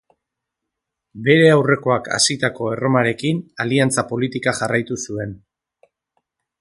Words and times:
Bere 1.27 1.43
aurrekoak 1.57 2.09
hasitako 2.17 2.71
Erromarekin 2.77 3.43
aliantza 3.65 4.07
politika 4.15 4.55
jarraitu 4.63 4.99
zuen. 5.09 5.41